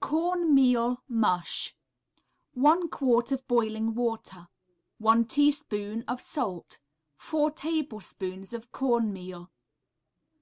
Corn 0.00 0.54
meal 0.54 1.02
Mush 1.08 1.74
1 2.54 2.88
quart 2.88 3.32
of 3.32 3.46
boiling 3.46 3.94
water. 3.94 4.48
1 4.96 5.26
teaspoon 5.26 6.04
of 6.08 6.22
salt. 6.22 6.78
4 7.18 7.50
tablespoons 7.50 8.54
of 8.54 8.72
corn 8.72 9.12
meal. 9.12 9.50